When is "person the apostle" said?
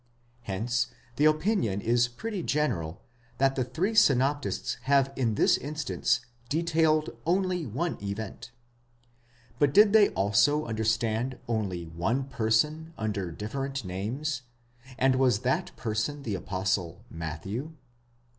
15.77-17.03